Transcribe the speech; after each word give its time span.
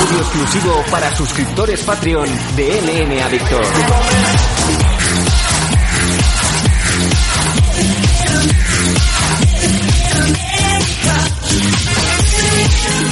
Audio 0.00 0.18
exclusivo 0.18 0.84
para 0.90 1.14
suscriptores 1.14 1.82
Patreon 1.82 2.28
de 2.56 2.80
LN 2.80 3.22
Adictor. 3.22 3.64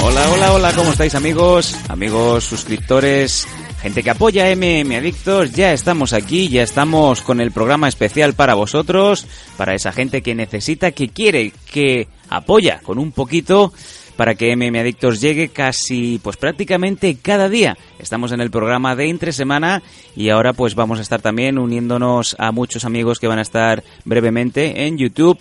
Hola, 0.07 0.29
hola, 0.31 0.53
hola, 0.53 0.73
¿cómo 0.73 0.91
estáis 0.91 1.15
amigos? 1.15 1.75
Amigos, 1.89 2.43
suscriptores, 2.43 3.47
gente 3.81 4.03
que 4.03 4.11
apoya 4.11 4.55
MM 4.55 4.95
Adictos, 4.95 5.51
ya 5.53 5.73
estamos 5.73 6.13
aquí, 6.13 6.47
ya 6.47 6.61
estamos 6.61 7.21
con 7.21 7.41
el 7.41 7.51
programa 7.51 7.87
especial 7.87 8.35
para 8.35 8.53
vosotros, 8.53 9.25
para 9.57 9.73
esa 9.73 9.91
gente 9.91 10.21
que 10.21 10.35
necesita, 10.35 10.91
que 10.91 11.09
quiere, 11.09 11.53
que 11.71 12.07
apoya 12.29 12.81
con 12.83 12.99
un 12.99 13.13
poquito 13.13 13.73
para 14.15 14.35
que 14.35 14.55
MM 14.55 14.77
Adictos 14.79 15.19
llegue 15.21 15.49
casi, 15.49 16.19
pues 16.21 16.37
prácticamente 16.37 17.17
cada 17.19 17.49
día. 17.49 17.75
Estamos 17.97 18.31
en 18.31 18.41
el 18.41 18.51
programa 18.51 18.95
de 18.95 19.09
entre 19.09 19.31
semana 19.31 19.81
y 20.15 20.29
ahora 20.29 20.53
pues 20.53 20.75
vamos 20.75 20.99
a 20.99 21.01
estar 21.01 21.23
también 21.23 21.57
uniéndonos 21.57 22.35
a 22.37 22.51
muchos 22.51 22.85
amigos 22.85 23.17
que 23.17 23.27
van 23.27 23.39
a 23.39 23.41
estar 23.41 23.83
brevemente 24.03 24.85
en 24.85 24.99
YouTube 24.99 25.39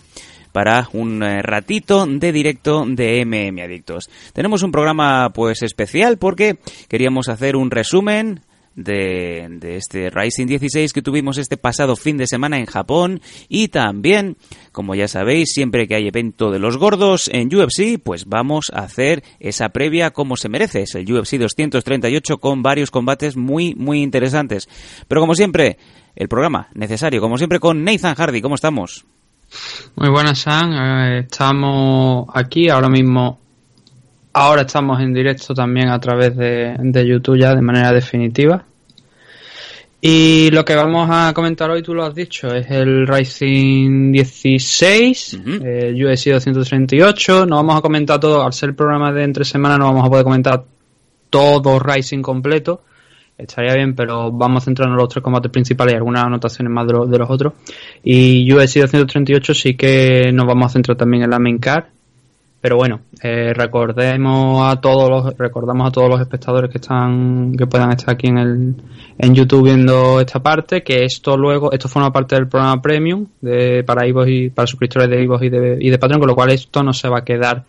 para 0.54 0.88
un 0.92 1.20
eh, 1.24 1.42
ratito 1.42 2.06
de 2.06 2.30
directo 2.30 2.84
de 2.86 3.24
MM 3.26 3.60
Adictos. 3.60 4.08
Tenemos 4.32 4.62
un 4.62 4.70
programa 4.70 5.32
pues 5.34 5.64
especial 5.64 6.16
porque 6.16 6.58
queríamos 6.86 7.28
hacer 7.28 7.56
un 7.56 7.72
resumen 7.72 8.40
de, 8.76 9.48
de, 9.50 9.76
este 9.76 10.10
Rising 10.10 10.46
16 10.46 10.92
que 10.92 11.02
tuvimos 11.02 11.38
este 11.38 11.56
pasado 11.56 11.96
fin 11.96 12.16
de 12.18 12.28
semana 12.28 12.58
en 12.58 12.66
Japón 12.66 13.20
y 13.48 13.66
también, 13.66 14.36
como 14.70 14.94
ya 14.94 15.08
sabéis, 15.08 15.50
siempre 15.52 15.88
que 15.88 15.96
hay 15.96 16.06
evento 16.06 16.52
de 16.52 16.60
los 16.60 16.76
gordos 16.76 17.28
en 17.32 17.52
UFC, 17.52 18.00
pues 18.00 18.26
vamos 18.26 18.66
a 18.72 18.82
hacer 18.82 19.24
esa 19.40 19.70
previa 19.70 20.12
como 20.12 20.36
se 20.36 20.48
merece. 20.48 20.82
Es 20.82 20.94
el 20.94 21.12
UFC 21.12 21.32
238 21.32 22.38
con 22.38 22.62
varios 22.62 22.92
combates 22.92 23.36
muy, 23.36 23.74
muy 23.74 24.02
interesantes. 24.02 24.68
Pero 25.08 25.20
como 25.20 25.34
siempre, 25.34 25.78
el 26.14 26.28
programa 26.28 26.68
necesario, 26.74 27.20
como 27.20 27.38
siempre 27.38 27.58
con 27.58 27.82
Nathan 27.82 28.14
Hardy. 28.14 28.40
¿Cómo 28.40 28.54
estamos? 28.54 29.04
Muy 29.96 30.08
buenas, 30.08 30.38
Sam. 30.38 30.72
Eh, 30.72 31.18
estamos 31.20 32.26
aquí 32.34 32.68
ahora 32.68 32.88
mismo. 32.88 33.38
Ahora 34.32 34.62
estamos 34.62 35.00
en 35.00 35.14
directo 35.14 35.54
también 35.54 35.88
a 35.88 36.00
través 36.00 36.36
de, 36.36 36.76
de, 36.78 37.06
YouTube 37.06 37.38
ya 37.38 37.54
de 37.54 37.62
manera 37.62 37.92
definitiva. 37.92 38.64
Y 40.00 40.50
lo 40.50 40.64
que 40.64 40.74
vamos 40.74 41.08
a 41.10 41.32
comentar 41.32 41.70
hoy, 41.70 41.82
tú 41.82 41.94
lo 41.94 42.04
has 42.04 42.14
dicho, 42.14 42.54
es 42.54 42.70
el 42.70 43.06
Rising 43.06 44.12
16, 44.12 45.34
uh 45.34 45.38
-huh. 45.38 45.62
eh, 45.64 46.04
USC 46.04 46.30
238. 46.30 47.46
No 47.46 47.56
vamos 47.56 47.78
a 47.78 47.80
comentar 47.80 48.20
todo, 48.20 48.44
al 48.44 48.52
ser 48.52 48.70
el 48.70 48.74
programa 48.74 49.12
de 49.12 49.22
entre 49.22 49.44
semana 49.44 49.78
no 49.78 49.86
vamos 49.86 50.04
a 50.04 50.10
poder 50.10 50.24
comentar 50.24 50.64
todo 51.30 51.78
Rising 51.78 52.22
completo 52.22 52.82
estaría 53.36 53.74
bien, 53.74 53.94
pero 53.94 54.30
vamos 54.30 54.62
a 54.62 54.64
centrarnos 54.64 54.96
en 54.96 55.00
los 55.00 55.08
tres 55.08 55.22
combates 55.22 55.50
principales 55.50 55.94
y 55.94 55.96
algunas 55.96 56.24
anotaciones 56.24 56.72
más 56.72 56.86
de, 56.86 56.92
lo, 56.92 57.06
de 57.06 57.18
los 57.18 57.30
otros. 57.30 57.54
Y 58.02 58.50
UFC 58.52 58.80
238 58.80 59.54
sí 59.54 59.74
que 59.74 60.30
nos 60.32 60.46
vamos 60.46 60.66
a 60.66 60.68
centrar 60.70 60.96
también 60.96 61.24
en 61.24 61.30
la 61.30 61.38
main 61.38 61.58
card. 61.58 61.84
Pero 62.60 62.76
bueno, 62.76 63.00
eh, 63.22 63.52
recordemos 63.52 64.72
a 64.72 64.80
todos 64.80 65.10
los, 65.10 65.36
recordamos 65.36 65.86
a 65.86 65.92
todos 65.92 66.08
los 66.08 66.18
espectadores 66.18 66.70
que 66.70 66.78
están, 66.78 67.54
que 67.58 67.66
puedan 67.66 67.90
estar 67.90 68.14
aquí 68.14 68.28
en 68.28 68.38
el, 68.38 68.74
en 69.18 69.34
YouTube 69.34 69.64
viendo 69.64 70.18
esta 70.18 70.42
parte, 70.42 70.82
que 70.82 71.04
esto 71.04 71.36
luego, 71.36 71.72
esto 71.72 71.90
forma 71.90 72.10
parte 72.10 72.36
del 72.36 72.48
programa 72.48 72.80
premium 72.80 73.26
de, 73.42 73.84
para 73.84 74.06
Ivos 74.06 74.26
y, 74.28 74.48
para 74.48 74.66
suscriptores 74.66 75.10
de 75.10 75.22
Ivos 75.22 75.42
y 75.42 75.50
de, 75.50 75.76
y 75.78 75.90
de 75.90 75.98
Patreon, 75.98 76.20
con 76.20 76.28
lo 76.28 76.34
cual 76.34 76.52
esto 76.52 76.82
no 76.82 76.94
se 76.94 77.06
va 77.06 77.18
a 77.18 77.24
quedar 77.24 77.64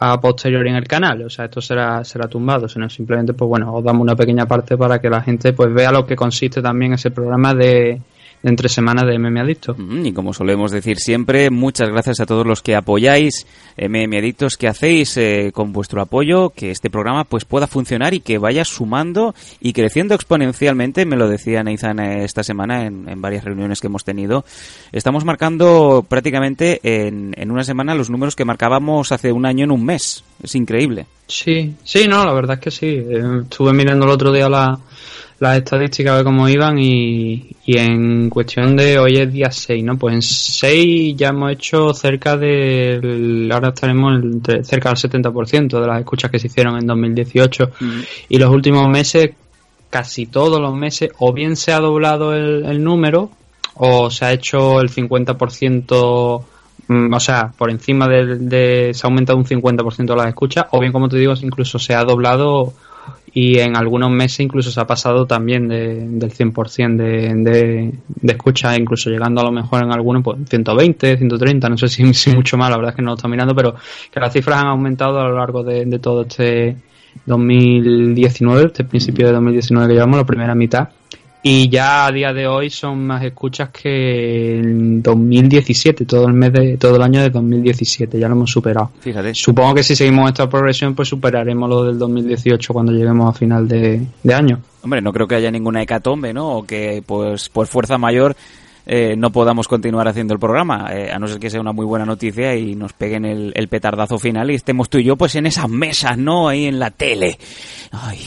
a 0.00 0.20
posteriori 0.20 0.70
en 0.70 0.76
el 0.76 0.86
canal, 0.86 1.22
o 1.22 1.30
sea, 1.30 1.46
esto 1.46 1.60
será 1.60 2.04
será 2.04 2.28
tumbado, 2.28 2.68
sino 2.68 2.88
simplemente 2.88 3.34
pues 3.34 3.48
bueno, 3.48 3.74
os 3.74 3.82
damos 3.82 4.02
una 4.02 4.14
pequeña 4.14 4.46
parte 4.46 4.76
para 4.76 5.00
que 5.00 5.10
la 5.10 5.22
gente 5.22 5.52
pues 5.52 5.72
vea 5.72 5.90
lo 5.90 6.06
que 6.06 6.14
consiste 6.14 6.62
también 6.62 6.92
ese 6.92 7.10
programa 7.10 7.54
de, 7.54 8.00
entre 8.42 8.68
semanas 8.68 9.06
de 9.06 9.18
MM 9.18 9.40
Adicto. 9.40 9.76
Y 10.04 10.12
como 10.12 10.32
solemos 10.32 10.70
decir 10.70 10.98
siempre, 10.98 11.50
muchas 11.50 11.88
gracias 11.88 12.20
a 12.20 12.26
todos 12.26 12.46
los 12.46 12.62
que 12.62 12.76
apoyáis 12.76 13.46
MM 13.76 14.16
Adictos, 14.16 14.56
que 14.56 14.68
hacéis 14.68 15.16
eh, 15.16 15.50
con 15.52 15.72
vuestro 15.72 16.00
apoyo 16.00 16.50
que 16.50 16.70
este 16.70 16.90
programa 16.90 17.24
pues 17.24 17.44
pueda 17.44 17.66
funcionar 17.66 18.14
y 18.14 18.20
que 18.20 18.38
vaya 18.38 18.64
sumando 18.64 19.34
y 19.60 19.72
creciendo 19.72 20.14
exponencialmente, 20.14 21.06
me 21.06 21.16
lo 21.16 21.28
decía 21.28 21.62
Nathan 21.62 22.00
esta 22.00 22.42
semana 22.42 22.86
en, 22.86 23.08
en 23.08 23.20
varias 23.20 23.44
reuniones 23.44 23.80
que 23.80 23.86
hemos 23.86 24.04
tenido. 24.04 24.44
Estamos 24.92 25.24
marcando 25.24 26.04
prácticamente 26.08 26.80
en, 26.82 27.34
en 27.36 27.50
una 27.50 27.64
semana 27.64 27.94
los 27.94 28.10
números 28.10 28.36
que 28.36 28.44
marcábamos 28.44 29.12
hace 29.12 29.32
un 29.32 29.46
año 29.46 29.64
en 29.64 29.70
un 29.70 29.84
mes. 29.84 30.24
Es 30.42 30.54
increíble. 30.54 31.06
Sí, 31.26 31.74
sí, 31.84 32.08
no, 32.08 32.24
la 32.24 32.32
verdad 32.32 32.56
es 32.56 32.60
que 32.60 32.70
sí. 32.70 32.86
Eh, 32.86 33.40
estuve 33.42 33.72
mirando 33.72 34.06
el 34.06 34.12
otro 34.12 34.32
día 34.32 34.48
la 34.48 34.78
las 35.40 35.58
estadísticas 35.58 36.18
de 36.18 36.24
cómo 36.24 36.48
iban 36.48 36.78
y, 36.78 37.56
y, 37.64 37.78
en 37.78 38.28
cuestión 38.28 38.76
de 38.76 38.98
hoy 38.98 39.18
es 39.18 39.32
día 39.32 39.52
6, 39.52 39.84
¿no? 39.84 39.96
Pues 39.96 40.14
en 40.14 40.22
6 40.22 41.16
ya 41.16 41.28
hemos 41.28 41.52
hecho 41.52 41.94
cerca 41.94 42.36
del, 42.36 43.48
ahora 43.52 43.68
estaremos 43.68 44.20
entre, 44.20 44.64
cerca 44.64 44.88
del 44.88 44.98
70% 44.98 45.80
de 45.80 45.86
las 45.86 46.00
escuchas 46.00 46.30
que 46.30 46.40
se 46.40 46.48
hicieron 46.48 46.76
en 46.76 46.86
2018 46.86 47.70
mm. 47.78 48.00
y 48.30 48.38
los 48.38 48.50
últimos 48.50 48.88
meses, 48.88 49.30
casi 49.90 50.26
todos 50.26 50.60
los 50.60 50.74
meses, 50.74 51.10
o 51.18 51.32
bien 51.32 51.54
se 51.56 51.72
ha 51.72 51.78
doblado 51.78 52.34
el, 52.34 52.64
el 52.66 52.82
número 52.82 53.30
o 53.74 54.10
se 54.10 54.24
ha 54.24 54.32
hecho 54.32 54.80
el 54.80 54.90
50% 54.90 56.44
mm, 56.88 57.14
o 57.14 57.20
sea, 57.20 57.52
por 57.56 57.70
encima 57.70 58.08
de, 58.08 58.38
de, 58.38 58.90
se 58.92 59.06
ha 59.06 59.08
aumentado 59.08 59.38
un 59.38 59.44
50% 59.44 60.04
de 60.04 60.16
las 60.16 60.26
escuchas, 60.26 60.66
o 60.72 60.80
bien 60.80 60.92
como 60.92 61.08
te 61.08 61.16
digo, 61.16 61.32
incluso 61.40 61.78
se 61.78 61.94
ha 61.94 62.02
doblado 62.02 62.72
y 63.32 63.58
en 63.58 63.76
algunos 63.76 64.10
meses 64.10 64.40
incluso 64.40 64.70
se 64.70 64.80
ha 64.80 64.86
pasado 64.86 65.26
también 65.26 65.68
de, 65.68 66.06
del 66.08 66.32
100% 66.32 66.96
de, 66.96 67.34
de, 67.50 67.94
de 68.06 68.32
escucha, 68.32 68.76
incluso 68.76 69.10
llegando 69.10 69.40
a 69.40 69.44
lo 69.44 69.52
mejor 69.52 69.84
en 69.84 69.92
algunos 69.92 70.22
pues 70.22 70.38
120, 70.48 71.18
130, 71.18 71.68
no 71.68 71.78
sé 71.78 71.88
si, 71.88 72.14
si 72.14 72.30
mucho 72.30 72.56
más, 72.56 72.70
la 72.70 72.76
verdad 72.76 72.90
es 72.90 72.96
que 72.96 73.02
no 73.02 73.10
lo 73.10 73.16
está 73.16 73.28
mirando, 73.28 73.54
pero 73.54 73.74
que 74.10 74.20
las 74.20 74.32
cifras 74.32 74.60
han 74.60 74.68
aumentado 74.68 75.20
a 75.20 75.28
lo 75.28 75.36
largo 75.36 75.62
de, 75.62 75.84
de 75.84 75.98
todo 75.98 76.22
este 76.22 76.76
2019, 77.26 78.66
este 78.66 78.84
principio 78.84 79.26
de 79.26 79.32
2019 79.32 79.88
que 79.88 79.94
llevamos, 79.94 80.18
la 80.18 80.26
primera 80.26 80.54
mitad, 80.54 80.88
y 81.42 81.68
ya 81.68 82.06
a 82.06 82.12
día 82.12 82.32
de 82.32 82.46
hoy 82.46 82.68
son 82.68 83.06
más 83.06 83.22
escuchas 83.24 83.70
que 83.70 84.58
en 84.58 85.02
2017, 85.02 86.04
todo 86.04 86.26
el 86.26 86.34
mes 86.34 86.52
de, 86.52 86.76
todo 86.76 86.96
el 86.96 87.02
año 87.02 87.22
de 87.22 87.30
2017, 87.30 88.18
ya 88.18 88.28
lo 88.28 88.34
hemos 88.34 88.50
superado. 88.50 88.90
Fíjate. 89.00 89.34
Supongo 89.34 89.74
que 89.74 89.82
si 89.82 89.94
seguimos 89.94 90.28
esta 90.28 90.48
progresión, 90.48 90.94
pues 90.94 91.08
superaremos 91.08 91.68
lo 91.68 91.84
del 91.84 91.98
2018 91.98 92.72
cuando 92.72 92.92
lleguemos 92.92 93.34
a 93.34 93.38
final 93.38 93.68
de, 93.68 94.00
de 94.22 94.34
año. 94.34 94.60
Hombre, 94.82 95.00
no 95.00 95.12
creo 95.12 95.28
que 95.28 95.36
haya 95.36 95.50
ninguna 95.50 95.82
hecatombe, 95.82 96.32
¿no? 96.32 96.58
O 96.58 96.66
que, 96.66 97.02
pues, 97.06 97.48
por 97.48 97.66
fuerza 97.66 97.98
mayor 97.98 98.36
eh, 98.90 99.16
no 99.18 99.30
podamos 99.30 99.68
continuar 99.68 100.08
haciendo 100.08 100.32
el 100.32 100.40
programa, 100.40 100.88
eh, 100.94 101.12
a 101.12 101.18
no 101.18 101.28
ser 101.28 101.38
que 101.38 101.50
sea 101.50 101.60
una 101.60 101.72
muy 101.72 101.84
buena 101.84 102.06
noticia 102.06 102.56
y 102.56 102.74
nos 102.74 102.94
peguen 102.94 103.26
el, 103.26 103.52
el, 103.54 103.68
petardazo 103.68 104.18
final 104.18 104.50
y 104.50 104.54
estemos 104.54 104.88
tú 104.88 104.96
y 104.96 105.04
yo 105.04 105.14
pues 105.14 105.34
en 105.34 105.44
esas 105.44 105.68
mesas, 105.68 106.16
¿no? 106.16 106.48
Ahí 106.48 106.64
en 106.64 106.78
la 106.78 106.90
tele. 106.90 107.38
Ay. 107.92 108.26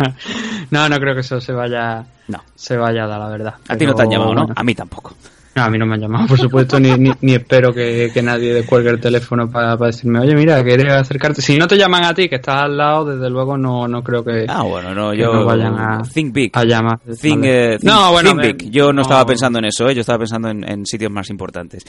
no, 0.70 0.90
no 0.90 0.96
creo 0.98 1.14
que 1.14 1.22
eso 1.22 1.40
se 1.40 1.54
vaya, 1.54 2.04
no. 2.28 2.42
se 2.54 2.76
vaya 2.76 3.04
a 3.04 3.06
dar, 3.06 3.18
la 3.18 3.28
verdad. 3.30 3.54
A 3.66 3.76
ti 3.78 3.86
no 3.86 3.94
te 3.94 4.02
han 4.02 4.10
llamado, 4.10 4.34
¿no? 4.34 4.40
Bueno. 4.42 4.54
A 4.54 4.62
mí 4.62 4.74
tampoco. 4.74 5.14
No, 5.58 5.64
a 5.64 5.70
mí 5.70 5.76
no 5.76 5.86
me 5.86 5.94
han 5.94 6.00
llamado, 6.02 6.28
por 6.28 6.38
supuesto, 6.38 6.78
ni, 6.78 6.92
ni, 6.92 7.10
ni, 7.20 7.34
espero 7.34 7.72
que, 7.72 8.12
que 8.14 8.22
nadie 8.22 8.54
descuelgue 8.54 8.90
el 8.90 9.00
teléfono 9.00 9.50
para, 9.50 9.76
para, 9.76 9.90
decirme, 9.90 10.20
oye, 10.20 10.36
mira, 10.36 10.62
quieres 10.62 10.92
acercarte. 10.92 11.42
Si 11.42 11.58
no 11.58 11.66
te 11.66 11.76
llaman 11.76 12.04
a 12.04 12.14
ti, 12.14 12.28
que 12.28 12.36
estás 12.36 12.62
al 12.62 12.76
lado, 12.76 13.06
desde 13.06 13.28
luego 13.28 13.58
no, 13.58 13.88
no 13.88 14.04
creo 14.04 14.22
que. 14.22 14.46
Ah, 14.48 14.62
bueno, 14.62 14.94
no, 14.94 15.12
yo. 15.12 15.32
No 15.32 15.44
vayan 15.44 15.76
a. 15.76 16.02
Think 16.04 16.32
big. 16.32 16.50
A 16.54 16.62
llamar. 16.62 17.00
Think, 17.00 17.38
uh, 17.38 17.76
think, 17.76 17.82
no, 17.82 18.12
bueno, 18.12 18.36
think 18.36 18.60
big. 18.60 18.70
Yo 18.70 18.86
no, 18.86 18.92
no, 18.92 19.02
estaba 19.02 19.26
pensando 19.26 19.58
en 19.58 19.64
eso, 19.64 19.88
¿eh? 19.88 19.96
yo 19.96 20.02
estaba 20.02 20.20
pensando 20.20 20.48
en, 20.48 20.62
en 20.62 20.86
sitios 20.86 21.10
más 21.10 21.28
importantes. 21.28 21.84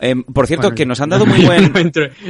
Eh, 0.00 0.14
por 0.32 0.46
cierto, 0.46 0.68
bueno, 0.68 0.76
que 0.76 0.86
nos 0.86 1.00
han 1.00 1.08
dado 1.08 1.26
muy 1.26 1.44
buen. 1.44 1.72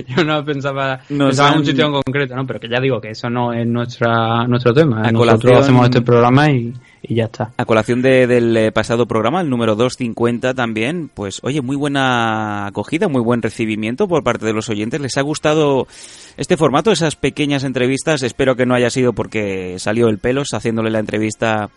yo 0.09 0.25
no 0.25 0.45
pensaba, 0.45 1.01
pensaba 1.09 1.49
han... 1.49 1.55
en 1.55 1.61
un 1.61 1.67
sitio 1.67 1.87
en 1.87 1.93
concreto, 1.93 2.37
¿no? 2.37 2.47
Pero 2.47 2.61
que 2.61 2.69
ya 2.69 2.81
digo 2.81 3.01
que 3.01 3.11
eso 3.11 3.29
no 3.29 3.53
es 3.53 3.67
nuestra, 3.67 4.47
nuestro 4.47 4.73
tema. 4.73 5.03
A 5.03 5.13
Nosotros 5.13 5.43
colación... 5.43 5.63
hacemos 5.63 5.85
este 5.85 6.03
programa 6.03 6.51
y, 6.51 6.73
y 7.03 7.15
ya 7.15 7.25
está. 7.25 7.53
A 7.57 7.65
colación 7.65 8.03
de, 8.03 8.27
del 8.27 8.57
eh, 8.57 8.73
pasado 8.73 9.07
programa, 9.07 9.41
el 9.41 9.51
número 9.51 9.75
250 9.75 10.55
también, 10.55 11.11
pues 11.13 11.41
oye, 11.43 11.61
muy 11.61 11.77
buena 11.77 12.67
acogida, 12.67 13.09
muy 13.09 13.23
buen 13.23 13.43
recibimiento 13.43 14.09
por 14.09 14.23
parte 14.23 14.47
de 14.47 14.53
los 14.53 14.69
oyentes. 14.69 15.01
¿Les 15.01 15.17
ha 15.17 15.23
gustado 15.23 15.87
este 16.37 16.57
formato, 16.57 16.93
esas 16.93 17.17
pequeñas 17.17 17.65
entrevistas? 17.65 18.23
Espero 18.23 18.57
que 18.57 18.67
no 18.67 18.75
haya 18.75 18.91
sido 18.91 19.13
porque 19.13 19.79
salió 19.79 20.09
el 20.09 20.19
pelos 20.19 20.49
haciéndole 20.53 20.91
la 20.91 21.01
entrevista 21.01 21.71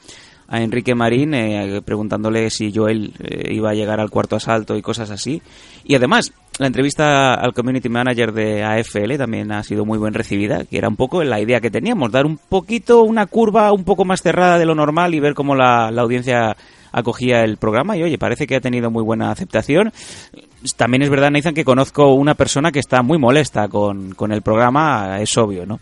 a 0.49 0.61
Enrique 0.61 0.95
Marín 0.95 1.33
eh, 1.35 1.81
preguntándole 1.85 2.49
si 2.49 2.73
Joel 2.73 3.13
eh, 3.19 3.53
iba 3.53 3.69
a 3.69 3.75
llegar 3.75 3.99
al 3.99 4.09
cuarto 4.09 4.35
asalto 4.35 4.75
y 4.75 4.81
cosas 4.81 5.11
así. 5.11 5.41
Y 5.83 5.95
además, 5.95 6.33
la 6.57 6.67
entrevista 6.67 7.35
al 7.35 7.53
community 7.53 7.87
manager 7.87 8.33
de 8.33 8.63
AFL 8.63 9.17
también 9.17 9.51
ha 9.51 9.63
sido 9.63 9.85
muy 9.85 9.99
bien 9.99 10.13
recibida, 10.13 10.65
que 10.65 10.77
era 10.77 10.89
un 10.89 10.95
poco 10.95 11.23
la 11.23 11.39
idea 11.39 11.61
que 11.61 11.69
teníamos, 11.69 12.11
dar 12.11 12.25
un 12.25 12.37
poquito 12.37 13.03
una 13.03 13.27
curva 13.27 13.71
un 13.71 13.83
poco 13.83 14.05
más 14.05 14.21
cerrada 14.21 14.57
de 14.57 14.65
lo 14.65 14.73
normal 14.73 15.13
y 15.13 15.19
ver 15.19 15.35
cómo 15.35 15.55
la, 15.55 15.91
la 15.91 16.01
audiencia 16.01 16.57
acogía 16.91 17.43
el 17.43 17.57
programa 17.57 17.95
y 17.95 18.03
oye, 18.03 18.17
parece 18.17 18.47
que 18.47 18.55
ha 18.55 18.61
tenido 18.61 18.89
muy 18.89 19.03
buena 19.03 19.31
aceptación. 19.31 19.93
También 20.75 21.03
es 21.03 21.09
verdad, 21.09 21.31
Nathan, 21.31 21.53
que 21.53 21.63
conozco 21.63 22.13
una 22.13 22.33
persona 22.33 22.71
que 22.71 22.79
está 22.79 23.03
muy 23.03 23.17
molesta 23.17 23.67
con, 23.67 24.13
con 24.15 24.31
el 24.31 24.41
programa, 24.41 25.19
es 25.21 25.37
obvio, 25.37 25.65
¿no? 25.65 25.79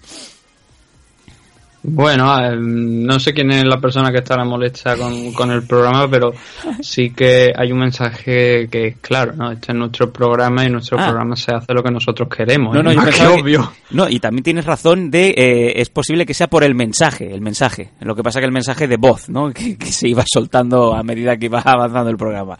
Bueno, 1.89 2.37
eh, 2.37 2.57
no 2.57 3.17
sé 3.17 3.33
quién 3.33 3.49
es 3.49 3.63
la 3.63 3.79
persona 3.79 4.11
que 4.11 4.17
estará 4.17 4.43
molesta 4.43 4.97
con, 4.97 5.31
con, 5.31 5.51
el 5.51 5.65
programa, 5.65 6.09
pero 6.11 6.33
sí 6.81 7.11
que 7.11 7.53
hay 7.55 7.71
un 7.71 7.79
mensaje 7.79 8.67
que 8.69 8.87
es 8.87 8.97
claro, 8.97 9.31
¿no? 9.37 9.53
Este 9.53 9.71
es 9.71 9.77
nuestro 9.77 10.11
programa 10.11 10.65
y 10.65 10.69
nuestro 10.69 10.99
ah. 10.99 11.05
programa 11.05 11.37
se 11.37 11.55
hace 11.55 11.73
lo 11.73 11.81
que 11.81 11.89
nosotros 11.89 12.27
queremos. 12.27 12.75
No, 12.75 12.83
no, 12.83 12.91
¿eh? 12.91 12.95
yo 13.17 13.35
obvio. 13.35 13.71
no, 13.91 14.09
y 14.09 14.19
también 14.19 14.43
tienes 14.43 14.65
razón 14.65 15.09
de, 15.09 15.29
eh, 15.29 15.79
es 15.79 15.89
posible 15.89 16.25
que 16.25 16.33
sea 16.33 16.47
por 16.47 16.65
el 16.65 16.75
mensaje, 16.75 17.33
el 17.33 17.39
mensaje. 17.39 17.91
Lo 18.01 18.15
que 18.15 18.21
pasa 18.21 18.41
que 18.41 18.47
el 18.47 18.51
mensaje 18.51 18.85
de 18.85 18.97
voz, 18.97 19.29
¿no? 19.29 19.49
Que, 19.57 19.77
que 19.77 19.87
se 19.87 20.09
iba 20.09 20.25
soltando 20.27 20.93
a 20.93 21.03
medida 21.03 21.37
que 21.37 21.45
iba 21.45 21.61
avanzando 21.61 22.09
el 22.09 22.17
programa. 22.17 22.57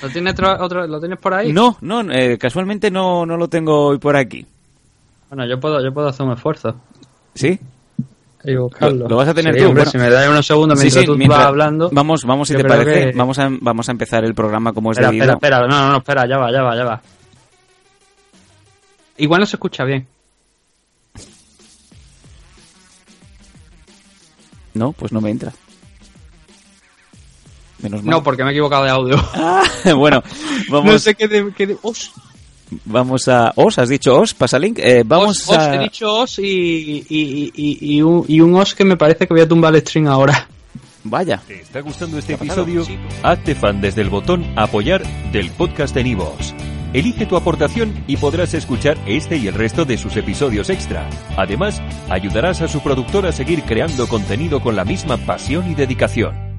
¿Lo 0.00 0.08
tienes, 0.10 0.34
otro, 0.60 0.86
¿lo 0.86 1.00
tienes 1.00 1.18
por 1.18 1.34
ahí? 1.34 1.52
No, 1.52 1.76
no, 1.80 2.02
eh, 2.02 2.38
casualmente 2.38 2.88
no, 2.88 3.26
no 3.26 3.36
lo 3.36 3.48
tengo 3.48 3.86
hoy 3.86 3.98
por 3.98 4.16
aquí. 4.16 4.46
Bueno, 5.28 5.44
yo 5.48 5.58
puedo, 5.58 5.82
yo 5.82 5.92
puedo 5.92 6.06
hacer 6.06 6.24
un 6.24 6.34
esfuerzo. 6.34 6.76
¿Sí? 7.34 7.58
Lo, 8.42 8.70
lo, 8.90 9.16
vas 9.16 9.28
a 9.28 9.34
tener 9.34 9.56
tú. 9.56 9.68
Hombre, 9.68 9.84
si 9.86 9.98
me 9.98 10.08
das 10.08 10.28
unos 10.28 10.46
segundos 10.46 10.78
mientras 10.78 11.04
tú 11.04 11.16
vas 11.28 11.46
hablando. 11.46 11.90
Vamos, 11.92 12.24
vamos, 12.24 12.48
si 12.48 12.56
te 12.56 12.64
parece, 12.64 13.12
vamos, 13.14 13.38
a, 13.38 13.48
vamos 13.60 13.88
a 13.88 13.92
empezar 13.92 14.24
el 14.24 14.34
programa 14.34 14.72
como 14.72 14.92
es 14.92 14.98
espera, 14.98 15.10
debido. 15.10 15.32
Espera, 15.34 15.56
espera, 15.58 15.68
no, 15.68 15.90
no, 15.90 15.98
espera, 15.98 16.26
ya 16.26 16.38
va, 16.38 16.50
ya 16.50 16.62
va, 16.62 16.76
ya 16.76 16.84
va. 16.84 17.02
Igual 19.18 19.40
no 19.40 19.46
se 19.46 19.56
escucha 19.56 19.84
bien. 19.84 20.06
No, 24.72 24.92
pues 24.92 25.12
no 25.12 25.20
me 25.20 25.30
entra. 25.30 25.52
Menos 27.82 28.02
mal. 28.02 28.10
No, 28.10 28.22
porque 28.22 28.44
me 28.44 28.50
he 28.50 28.52
equivocado 28.52 28.84
de 28.84 28.90
audio. 28.90 29.16
Ah, 29.34 29.62
bueno, 29.94 30.22
vamos. 30.70 30.92
No 30.92 30.98
sé 30.98 31.14
qué 31.14 31.28
de. 31.28 31.52
Qué 31.54 31.66
de... 31.66 31.78
Vamos 32.84 33.28
a 33.28 33.52
os, 33.56 33.78
has 33.78 33.88
dicho 33.88 34.14
os, 34.18 34.32
pasa 34.32 34.58
link. 34.58 34.78
Eh, 34.78 35.02
vamos 35.04 35.48
os, 35.48 35.56
a... 35.56 35.60
os, 35.60 35.74
he 35.74 35.78
dicho 35.78 36.14
os 36.14 36.38
y, 36.38 37.04
y, 37.08 37.52
y, 37.54 37.96
y, 37.96 38.02
un, 38.02 38.24
y 38.28 38.40
un 38.40 38.54
os 38.54 38.74
que 38.74 38.84
me 38.84 38.96
parece 38.96 39.26
que 39.26 39.34
voy 39.34 39.42
a 39.42 39.48
tumbar 39.48 39.74
el 39.74 39.80
string 39.80 40.06
ahora. 40.06 40.48
Vaya. 41.02 41.40
¿Te 41.46 41.60
está 41.60 41.80
gustando 41.80 42.18
este 42.18 42.34
episodio? 42.34 42.84
Hazte 43.22 43.54
fan 43.54 43.80
desde 43.80 44.02
el 44.02 44.10
botón 44.10 44.46
apoyar 44.56 45.02
del 45.32 45.50
podcast 45.50 45.94
de 45.94 46.04
Nivos. 46.04 46.54
Elige 46.92 47.24
tu 47.24 47.36
aportación 47.36 48.04
y 48.06 48.16
podrás 48.16 48.52
escuchar 48.52 48.98
este 49.06 49.36
y 49.36 49.46
el 49.46 49.54
resto 49.54 49.84
de 49.84 49.96
sus 49.96 50.16
episodios 50.16 50.70
extra. 50.70 51.08
Además, 51.36 51.80
ayudarás 52.08 52.62
a 52.62 52.68
su 52.68 52.80
productor 52.80 53.26
a 53.26 53.32
seguir 53.32 53.62
creando 53.62 54.08
contenido 54.08 54.60
con 54.60 54.74
la 54.74 54.84
misma 54.84 55.16
pasión 55.16 55.70
y 55.70 55.74
dedicación. 55.74 56.49